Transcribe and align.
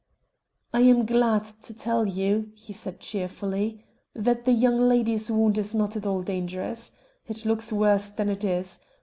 "I 0.73 0.79
am 0.81 1.05
glad 1.05 1.43
to 1.61 1.75
tell 1.75 2.07
you," 2.07 2.51
he 2.55 2.73
said 2.73 2.99
cheerfully, 2.99 3.85
"that 4.15 4.45
the 4.45 4.51
young 4.51 4.89
lady's 4.89 5.29
wound 5.29 5.59
is 5.59 5.75
not 5.75 5.95
at 5.95 6.07
all 6.07 6.23
dangerous. 6.23 6.91
It 7.27 7.45
looks 7.45 7.71
worse 7.71 8.09
than 8.09 8.27
it 8.27 8.43
is. 8.43 8.79